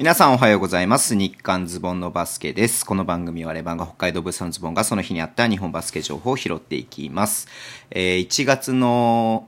[0.00, 1.14] 皆さんおはようございます。
[1.14, 2.86] 日刊ズボンのバスケです。
[2.86, 7.48] この番組はレバンが北海道物産ズボンがその日にあった日本バスケ情報を拾っていきます。
[7.90, 9.46] えー1月の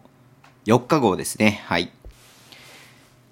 [0.67, 1.63] 4日号ですね。
[1.65, 1.91] はい。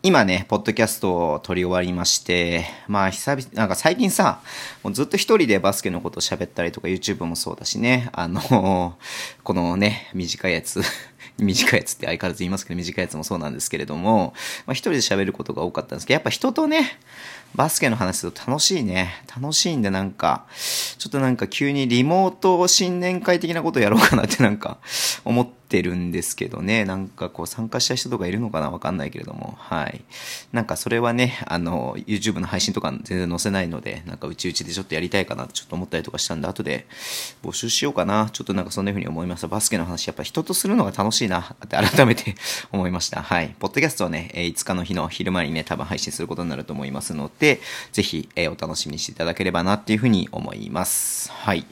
[0.03, 4.41] 今ね、ポッドキャストを撮り終わりまして、まあ久々、なんか最近さ、
[4.83, 8.97] もうずっと一人でバスケのことを喋ったりとか YouTube もそうだしね、あの、
[9.45, 10.81] このね、短いやつ、
[11.39, 14.35] 短いやつって相変わらず言いますけど、短いやつもそうなんですけれども、
[14.67, 16.99] まあ一人で喋ることが多かったんですけど、やっぱ人とね、
[17.55, 19.25] バスケの話すると楽しいね。
[19.35, 20.47] 楽しいんでなんか、
[20.99, 24.79] ちょっとなんか急にリモート新年会的なことやろうかなってなんか
[25.25, 26.85] 思ってるんですけどね。
[26.85, 29.57] なんかこう参加した人とかいるのかなわかんないけれども。
[29.59, 30.05] はい。
[30.53, 36.87] なんかそれはね、あの、YouTube の配信とか全然載せないので、なんかうちうちでちょっとやりたいかなってちょっと思ったりとかしたんで、後で
[37.43, 38.31] 募集しようかな。
[38.33, 39.49] ちょっとなんかそんな風に思いました。
[39.49, 42.35] バスケの話やっぱ人とするのが楽しいしいなって改めて
[42.73, 43.23] 思いました。
[43.23, 43.55] はい。
[43.59, 47.61] ポッドキャストはね、えー5日の日の昼間にね、多分配信することになると思いますので、
[47.93, 51.31] ぜひ、えーお楽しみにしていただければなっていうふうに思います。
[51.33, 51.65] はい。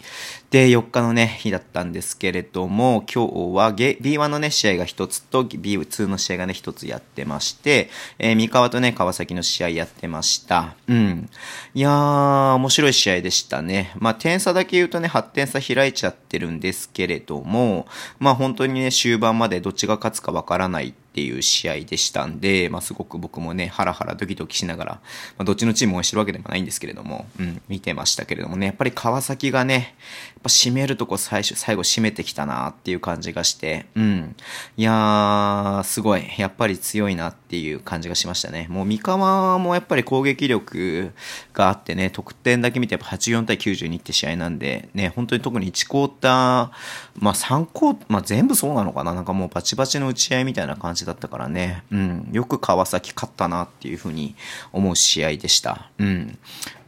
[0.50, 10.74] で、4日のね、日だったんですけれども、今日は B1 のね、試合が1つと B2 の試合がね、1つやってまして、えー三河とね、川崎の試合やってました。
[10.86, 11.28] うん。
[11.74, 13.92] いやー、面白い試合でしたね。
[13.98, 17.86] まあ、点差だけ言うとね、8点差開いちゃってるんですけれども、
[18.18, 24.92] まあ、本当にね、終盤までどっちが勝つかわからないっていう試合でしたんで、まあ、すごく僕もね、ハラハラドキドキしながら、
[25.36, 34.36] まあ、どっちのチームを応援してるわけでもないんですけれども、うん、見てましたけれどもね、やっぱり川崎がね、やっぱ締めるとこ最初、最後締めてきたなっていう感じがして、うん。
[34.76, 38.68] いやー、すごい、やっぱり強いなっていう感じがしましたね。
[38.70, 41.10] もう三河もやっぱり攻撃力
[41.52, 46.70] があってね、得点だけ見てやっぱ84対92って試合なんで、ね、本当に特に1クォーター、
[47.18, 49.08] まあ3クォーまあ全部そうなのかな？
[49.14, 54.36] なんかもうバチバチの打ち合いみたいな感じだったからね、うん、よく川崎勝ったなっていうふうに
[54.72, 55.90] 思う試合でした。
[55.98, 56.38] うん。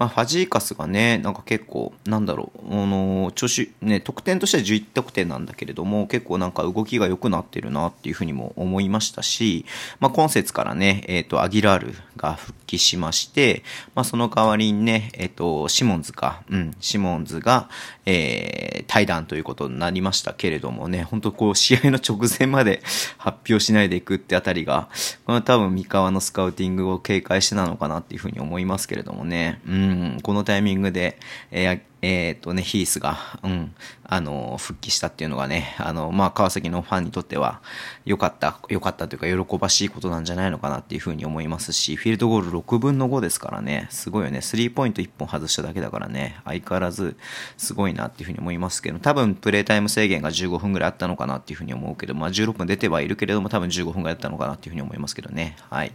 [0.00, 9.66] まあファジーカスがね、なんか結構、なんだろう、あの、調子、ね、得点としては11得点なんだけれども、結構なんか動きが良くなってるなっていうふうにも思いましたし、
[10.00, 13.62] まあ今節からね、えっ、と、アギラールが復帰しまして、
[13.94, 17.68] まあその代わりにね、えっ、と、シモンズか、うん、シモンズが、
[18.06, 22.82] えー、対談ということになりましたけれどもね、本当こう試合の直前まで
[23.18, 24.88] 発表しないでいくってあたりが、
[25.26, 29.89] これは多分三河のスカウティングを警戒してなのかなっていうふうに思いますけれどもね、うん、
[30.22, 31.18] このタイミングで、
[31.50, 33.74] えーえーとね、ヒースが、うん、
[34.04, 37.60] あの、復帰したっていうのがね、あの、まあ、川崎のファンにとっては、
[38.04, 47.16] 良かった、良かったというか、喜ばしいことなんじゃないのかなっていうふうに思いますし、フィールドゴール6分の5ですからね、すごいよね、スリーポイント1本外しただけだからね、相変わらず、
[47.56, 55.92] すごいなっていうふうに思いますけど、多分、プレイタイム制限が15分ぐらいあったのかなっていうふうに思うけど、まあ、16分出てはいるけれども、多分15分ぐらいだったのかなっていうふうに思いますけどね、はい。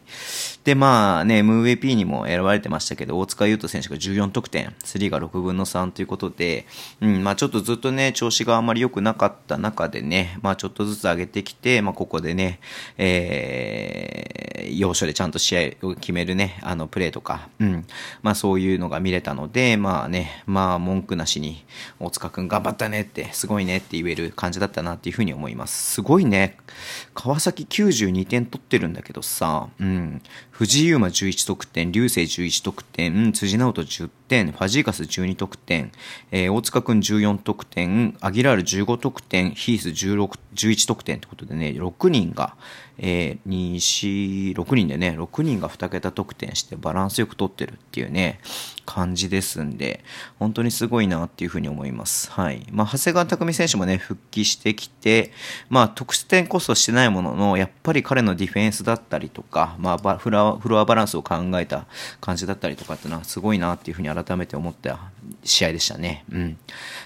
[0.63, 6.67] で、まあね、MVP にも選ばれてましたけど、大塚優斗選手が14得点、スリーが6分の3ということで、
[7.01, 12.59] うん、まあちょっとずっとね、調子があんまり良くなかった中でね、まあちょっとずつ上げてきて、まあここでね、
[12.97, 17.85] えー、要所でちゃんと試合を決めるね、あのプレーとか、うん、
[18.21, 21.63] まあそういうのが見れたので、まあね、まあ文句なしに、
[21.99, 25.93] 大塚くん頑張ったねって、すごいねって言える感じだったなっていうふうに思います。
[25.93, 26.57] すごいね、
[27.13, 34.15] 川崎92点取ってるんだけどさ、うん、藤井優馬11得点、流星11得点、辻直人10点、
[34.51, 35.91] ファジーカス12得点、
[36.31, 42.55] えー大塚君14得点、アギラール15得点、ヒース16点11得点ってことでね、6人が、
[42.97, 48.39] えー、2、4、6人でね、6人が2桁得点してバランスよく取ってるっていうね、
[48.85, 50.03] 感じですんで、
[50.39, 52.31] 本当にすごいなっていうふうに思います。
[52.31, 52.65] はい。
[52.71, 55.31] まあ、長谷川匠選手もね、復帰してきて、
[55.69, 61.85] まあ、得点こそしてないものの、やっぱり彼のディフェンスだったりとか、まあ、フラフロアバランスを考えた
[62.21, 64.99] 感じだったりとかっていうのはすごいなっていうふうに改めて思った
[65.45, 66.25] 試合でしたね。
[66.31, 66.57] うん。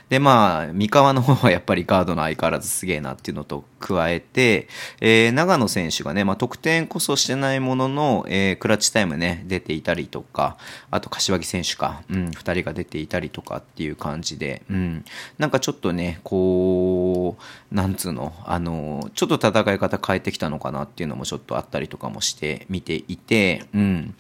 [0.10, 4.68] で、まあ、三河の方はやっぱりガードの相変わらずすげえなっていうのと加えて、
[5.02, 10.58] えー、長野選手がね、まあ、得点こそしてないものの、えー、クラッチタイムね、出ていたりとか、
[10.92, 15.06] あと柏木選手か、うん、二人が出ていたりとかっていう感じで、うん、
[15.38, 17.38] なんかちょっとね、こ
[17.72, 24.16] う、なんつうの、あの、ちょっと戦い方変えてきたのかなっていうのもちょっとあったりとかもして見ていて、うん、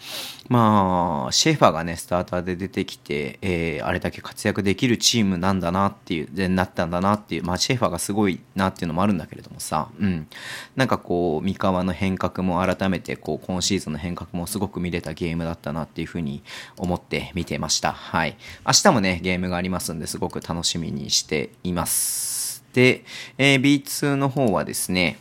[0.48, 10.28] まあ、シェファーがね、スターターで出てきて、えー、あれだけ活躍できるチームなんだなっていう、で、なったんだなっていう、まあ、シェファーがすごいなっていうのもあるんだけれどもさ、うん。
[10.75, 16.44] なんかこう、三河の変革も改めて、こう、今シーズンの変革もすごく見れたゲームだったなっていうふうに
[16.78, 17.92] 思って見てました。
[17.92, 18.38] はい。
[18.66, 22.63] 明日もね、ゲームがありますんで、すごく楽しみにしています。
[22.74, 23.04] で、
[23.38, 25.18] えー B2 の方はですね、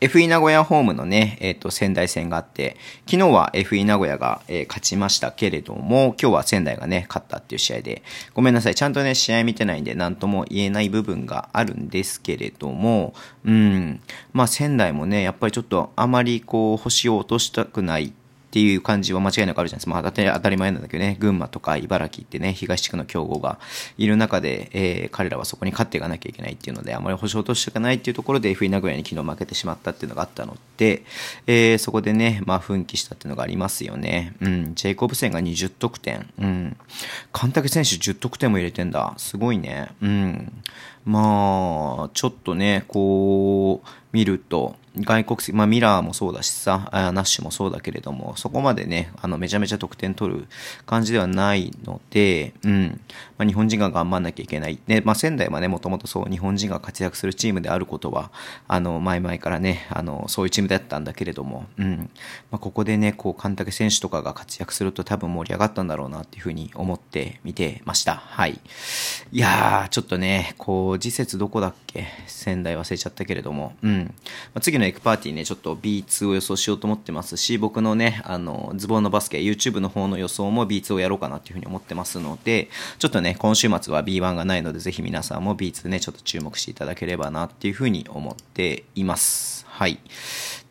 [0.00, 8.02] FE 名古屋ホームのね、えっ、ー、と、仙台戦があって、昨日は FE 名古屋が、えー、勝ちましたけれども、今日は仙台がね、勝ったっていう試合で、
[8.32, 13.12] ごめんなさい、ちゃんとね、試合見てないんで、なんとも言えない部分があるんですけれども、
[13.44, 14.00] うん、
[14.32, 18.12] まあ仙台もね、やっぱりちょっとあまりこう、星を落としたくない
[18.48, 19.90] っていう感じは間違いなくあるじゃないですか。
[19.90, 23.58] まあ当たり前なんだけどね、群馬とか茨城ってね、東地区の強豪が
[23.98, 31.02] いる中で、えー、彼らはそこに勝っていかなきゃいけないっていうので、あまり保証としてかないっていうところで FE 名古屋に昨日負けてしまったっていうのがあったので、
[31.46, 34.34] えー、そこでね、まあ奮起したっていうのがありますよね。
[34.40, 36.26] うん、ジェイコブセンが20得点。
[36.40, 36.76] うん。
[37.32, 39.12] 神竹選手10得点も入れてんだ。
[39.18, 39.90] すごいね。
[40.00, 40.52] うん。
[41.04, 50.48] まあ、ちょっとね、こう、見ると、外国籍、まあ、ミラーもそうだしさ、ナッシュもそうだけれども、そこまでね、あの、めちゃめちゃ得点取る
[50.86, 53.00] 感じではないので、うん。
[53.36, 54.78] まあ、日本人が頑張んなきゃいけない。
[54.86, 58.30] ね、まあ、仙台はね、もともとそう、日本人が活躍するチームであることは、
[58.66, 62.10] あの、前々からね、あの、そういうチームだったんだけれども、うん。
[62.50, 68.16] まあ、ここでね、こう、神竹選手とかが活躍すると多分盛り上がったんだろうなっていうふうに思って見てました。
[68.16, 68.60] はい。
[69.32, 72.06] いやー、ちょっとね、こう、次節どこだっけ？
[72.26, 74.04] 仙台忘れちゃったけれども、うん。
[74.04, 74.12] ま
[74.56, 82.68] あ、次のエクパーティーね、ちょっと B2 を予想しようと思ってますし、僕のね、あの、ズボンのバスケ、YouTube の方の予想も B2 をやろうかなっていうふうに思ってますので、
[82.98, 89.66] ちょっとね、今週末は B1 がないので、ぜひ皆さんも B2 ね、ちょっと注目していただければなっていうふうに思っています。
[89.68, 89.98] はい。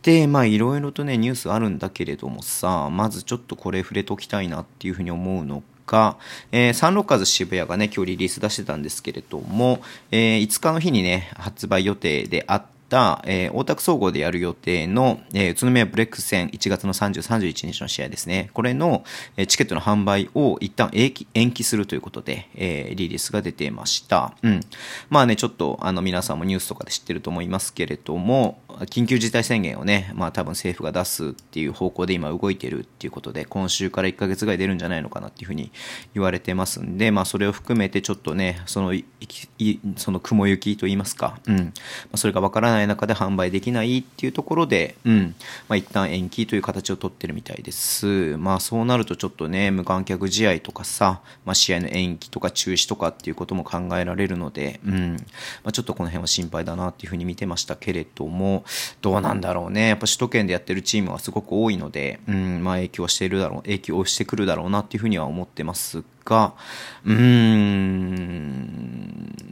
[0.01, 6.17] で、まあいろいろとね、ニュースあるんだけれどもさ、まずちょっとこれ触れときたいなっていうふうに思うのが、
[6.51, 9.81] えー、サンロッカーズ渋谷がね、今日リリース出してたんですけれども、
[10.11, 12.76] えー、5日の日にね、発売予定であって、
[13.25, 18.49] えー、大田区総合でやる予定の、えー、宇都宮ブレックス戦1月の30、31日の試合ですね。
[18.53, 19.03] これの、
[19.35, 24.35] えー、チケットの販売を一旦延期延期するということで、えー、リリースが出てました。
[24.41, 24.61] うん。
[25.09, 35.71] まあね、ちょっと、あの、皆さんもニュースとかで知ってると思いますけれども、緊急事態宣言をね、まあ多分政府が出すっていう方向で今動いてるっていうことで、今週から1ヶ月ぐらい出るんじゃないのかなっていうふうに
[36.13, 39.05] 言われてますんで、まあそれを含めてちょっとね、その、い
[39.95, 41.55] その雲行きと言いますか、うん。
[41.57, 41.71] ま
[42.13, 45.35] あ、それがわからないない中で販売できないっていうところで、うん、
[45.67, 48.37] まあ、一旦延期という形をとってるみたいです。
[48.37, 55.13] まあ、そうなるとちょっとね、無観客試合とかさ、まあ、試合の延期とか中止とかっていうことも考えられるので、うん、
[55.63, 58.63] まあ、ちょっとこの辺は心配だなっていうふうに見てましたけれども、
[59.01, 59.89] どうなんだろうね。
[59.89, 66.16] やっぱ首都圏でやってるチームはすごく多いので、うん、まあ、影響はしているだろう、影響してくるだろうなっていうふうには思ってますが、
[67.05, 68.97] うーん、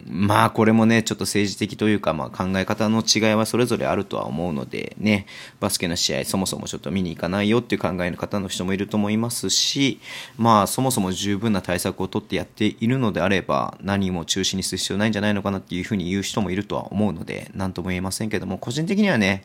[0.07, 5.25] まあこれもね、ちょっと政治的というか、まあ考え方の違いはそれぞれあるとは思うのでね、
[5.59, 9.99] バスケの試合そもそもちょっと見に行かないよっていう考えの方の人もいると思いますし、
[10.37, 19.43] まあそもそも十分な対策をとってやっているのであれば、何も中止にする必要ないんじゃないのかなっていうふうに言う人もいるとは思うので、何とも言えませんけども、個人的にはね、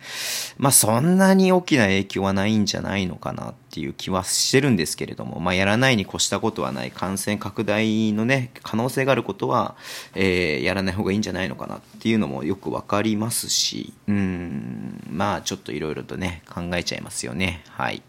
[0.59, 9.77] まあそんなに大きな影響はないんじゃないのかなってていう気はしてるんですけれども、まあやらないに越したことはない感染拡大のね、可能性があることは、
[10.15, 17.63] えー、やらない方がいいんじゃないのかなっていうのもよくわかりますし、うん、まあちょっといろいろとね、考えちゃいますよね。
[17.69, 18.03] はい。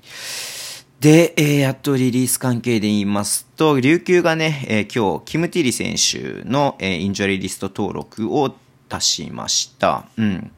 [1.00, 8.54] で、えー、やっとリリース関係で言いますと、琉球がね、えー、今日、キム・ティリ選手の、えー、インジャリーリスト登録を
[8.92, 10.06] 出しました。
[10.18, 10.52] うん。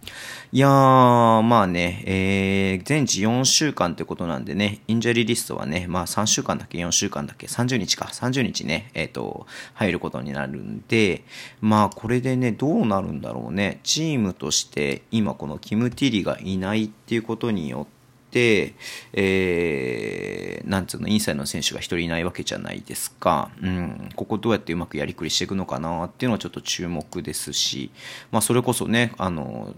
[0.51, 11.23] いやー、まあね、えー、全治4週間ってことなんでね、インジャリーリストはね、まあ3週間だっけ、4週間だっけ、30日か、30日ね、えっ、ー、と、入ることになるんで、
[11.61, 13.79] まあこれでね、どうなるんだろうね。
[13.83, 17.92] チームとして今このキム・ティリがいないっていうことによって、
[18.39, 23.51] えー、なんつうの、インサイドの選手が一人いないわけじゃないですか。
[23.61, 27.91] うん、ここどうやってうまくやりくりしていくのかなっていうのはちょっと注目ですし、
[28.31, 29.73] まあそれこそね、あの、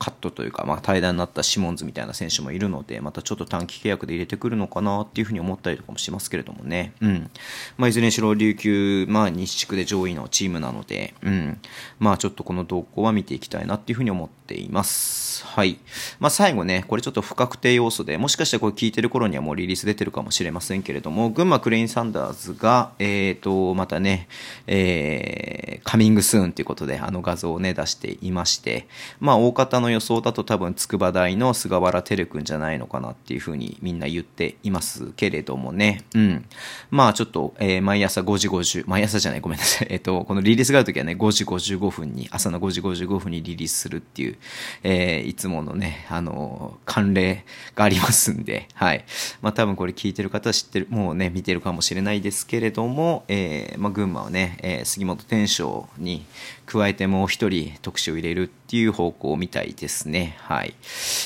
[0.00, 6.94] カットというか、まあ、対談になったシモンズみたいな選手もいるので、またちょっと短期契約で入れてくるのかなっていうふうに思ったりとかもしますけれどもね。
[7.02, 7.30] うん。
[7.76, 11.60] まあ、いずれにしろ琉球、まあ、西地区で上位のチームなので、うん。
[11.98, 15.44] まあ、ちょっとこの動向は見ていきたいなっていうふうに思っています。
[15.44, 15.78] はい。
[16.18, 24.28] まあ、最後ね、これちょっと不確定要素で、もしかしたらこれ聞いてる頃にはもうリリース出てるかもしれませんけれども、群馬クレインサンダーズが、えっ、ー、と、またね、
[24.66, 28.86] えー、カミングスーンということで、あの画像をね、出していまして、
[29.20, 36.04] まあ、大方の予想だと多分筑波大の菅原照君じゃないのかなっていうふうにみんな言っていますけれどもね。
[36.14, 36.44] うん。
[36.90, 39.88] まあちょっと、えー、毎朝5時50、毎朝じゃない、ごめんなさい。
[39.90, 44.36] えっ、ー、と、このリリースがあるときはね、5時55分に、朝の5時55分にリリースするっていう、
[44.82, 47.44] えー、いつものね、あの、慣例
[47.74, 49.04] がありますんで、はい。
[49.42, 56.24] まあ多分これ聞いてる方は知ってる、もうね、見てるかもしれないですけれども、えー、まあ群馬はね、えー、杉本天章に
[56.70, 60.36] 加えてもう一人特殊を入れるっていう方向みたいですね。
[60.38, 60.74] はい。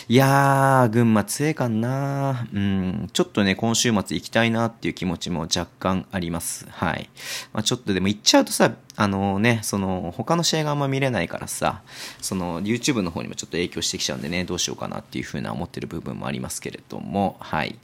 [0.08, 6.66] いやー、群馬強いかなうん、ちょっとね、今週末行きたいなっていう気持ちも若干あります。
[6.70, 7.10] はい。
[7.52, 11.82] まあ、ちょっとでも行っちゃうとさ、あのね、その、他の試合があんま見れないからさ、
[12.20, 17.76] その、YouTube の方にもちょっと影響してきちゃうんでね、どうしようかなっていうふうな思ってる部分もありますけれども、はい。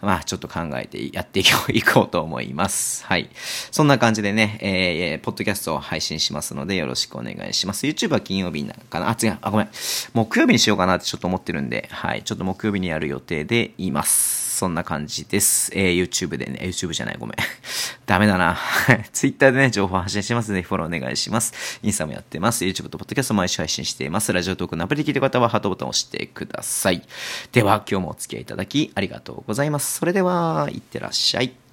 [0.00, 1.44] まあ、ちょっと考えてやってい
[1.82, 3.04] こうと思います。
[3.06, 3.30] はい。
[3.70, 7.86] そんな感じでね、えー、ポッドキャストを配信しますので、よろしくお願いします。
[7.86, 9.08] YouTube は金曜日なんかな？
[9.08, 9.70] あ、違う、あ、ごめん。
[10.12, 12.22] 木曜日にしようかなってちょっと思ってるんで、はい。
[12.22, 14.58] ちょっと木曜日にやる予定でいます。
[14.58, 15.72] そんな感じです。
[15.74, 17.36] えー、YouTube でね、YouTube じゃない、ごめん。
[18.04, 18.58] ダメだな。
[19.12, 21.80] Twitter でね、情報発信しますぜひ、フォローお願いします。
[21.82, 22.64] インスタもやってます。
[22.64, 24.32] YouTube と Podcast 毎週配信しています。
[24.32, 27.02] ラジオトークのアプリで聞いてる方はハートボタンを押してください。
[27.52, 29.98] では、今日もお付き合いいただきありがとうございます。
[29.98, 31.69] それでは、いってらっしゃい。